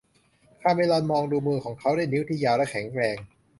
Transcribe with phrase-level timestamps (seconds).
[0.61, 3.17] คาเมรอนมองดูมือของเขาด้วยนิ้วที่ยาวและแข็งแรง